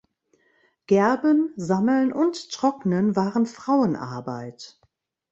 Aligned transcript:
Gerben, 0.87 1.53
Sammeln 1.57 2.11
und 2.11 2.49
Trocknen 2.49 3.15
waren 3.15 3.45
Frauenarbeit. 3.45 4.81